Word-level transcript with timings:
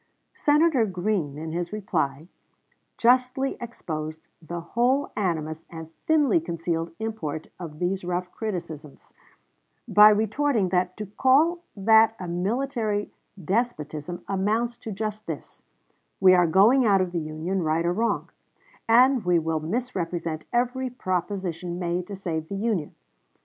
Senator 0.33 0.83
Green, 0.87 1.37
in 1.37 1.51
his 1.51 1.71
reply, 1.71 2.27
justly 2.97 3.55
exposed 3.61 4.27
the 4.41 4.59
whole 4.59 5.11
animus 5.15 5.63
and 5.69 5.91
thinly 6.07 6.39
concealed 6.39 6.89
import 6.97 7.49
of 7.59 7.77
these 7.77 8.03
rough 8.03 8.31
criticisms, 8.31 9.13
by 9.87 10.09
retorting 10.09 10.69
that, 10.69 10.97
to 10.97 11.05
call 11.05 11.59
that 11.77 12.15
a 12.19 12.27
military 12.27 13.11
despotism 13.45 14.23
amounts 14.27 14.75
to 14.75 14.91
just 14.91 15.27
this: 15.27 15.61
we 16.19 16.33
are 16.33 16.47
going 16.47 16.83
out 16.83 17.01
of 17.01 17.11
the 17.11 17.19
Union, 17.19 17.61
right 17.61 17.85
or 17.85 17.93
wrong, 17.93 18.31
and 18.89 19.23
we 19.23 19.37
will 19.37 19.59
misrepresent 19.59 20.45
every 20.51 20.89
proposition 20.89 21.77
made 21.77 22.07
to 22.07 22.15
save 22.15 22.49
the 22.49 22.55
Union. 22.55 22.95